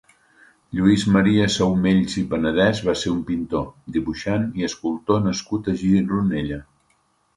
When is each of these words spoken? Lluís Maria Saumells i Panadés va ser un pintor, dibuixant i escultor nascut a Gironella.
Lluís 0.77 1.03
Maria 1.15 1.49
Saumells 1.55 2.15
i 2.23 2.23
Panadés 2.31 2.81
va 2.87 2.95
ser 3.01 3.13
un 3.17 3.19
pintor, 3.27 3.67
dibuixant 3.99 4.49
i 4.63 4.67
escultor 4.69 5.23
nascut 5.27 5.71
a 5.73 5.77
Gironella. 5.83 6.63